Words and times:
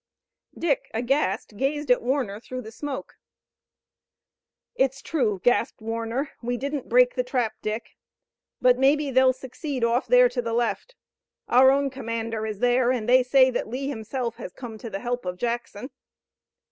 Dick, 0.57 0.89
aghast, 0.95 1.57
gazed 1.57 1.91
at 1.91 2.01
Warner 2.01 2.39
through 2.39 2.63
the 2.63 2.71
smoke. 2.71 3.17
"It's 4.73 4.99
true!" 4.99 5.39
gasped 5.43 5.79
Warner, 5.79 6.31
"we 6.41 6.57
didn't 6.57 6.89
break 6.89 7.13
the 7.13 7.23
trap, 7.23 7.53
Dick. 7.61 7.97
But 8.59 8.79
maybe 8.79 9.11
they'll 9.11 9.31
succeed 9.31 9.83
off 9.83 10.07
there 10.07 10.27
to 10.27 10.41
the 10.41 10.53
left! 10.53 10.95
Our 11.47 11.69
own 11.69 11.91
commander 11.91 12.47
is 12.47 12.57
there, 12.57 12.91
and 12.91 13.07
they 13.07 13.21
say 13.21 13.51
that 13.51 13.67
Lee 13.69 13.89
himself 13.89 14.37
has 14.37 14.53
come 14.53 14.79
to 14.79 14.89
the 14.89 15.01
help 15.01 15.23
of 15.23 15.37
Jackson!" 15.37 15.91